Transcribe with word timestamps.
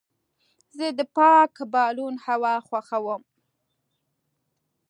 زه 0.77 0.87
د 0.97 1.01
پاک 1.17 1.53
بالون 1.73 2.15
هوا 2.25 2.55
خوښوم. 2.67 3.21